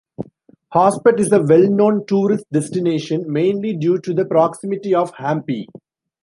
Hospet 0.73 1.19
is 1.19 1.31
a 1.31 1.43
well-known 1.43 2.07
tourist 2.07 2.47
destination, 2.51 3.31
mainly 3.31 3.77
due 3.77 3.99
to 3.99 4.15
the 4.15 4.25
proximity 4.25 4.95
of 4.95 5.13
Hampi. 5.13 5.67